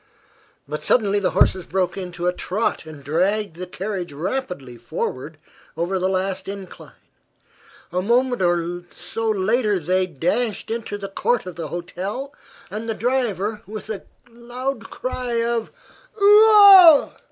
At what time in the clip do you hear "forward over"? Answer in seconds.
4.75-5.99